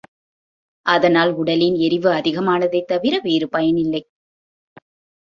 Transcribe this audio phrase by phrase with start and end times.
[0.85, 4.03] அதனால் உடலின் எரிவு அதிகமானதைத் தவிர வேறு பயனில்லை.